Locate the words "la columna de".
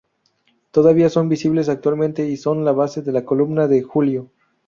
3.11-3.83